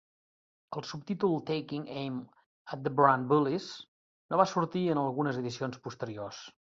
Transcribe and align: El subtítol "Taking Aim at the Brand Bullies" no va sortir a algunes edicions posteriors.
El 0.79 0.85
subtítol 0.91 1.35
"Taking 1.49 1.83
Aim 2.03 2.15
at 2.75 2.81
the 2.87 2.93
Brand 3.01 3.29
Bullies" 3.33 3.67
no 4.31 4.39
va 4.41 4.47
sortir 4.53 4.81
a 4.87 4.97
algunes 5.03 5.39
edicions 5.43 5.79
posteriors. 5.85 6.41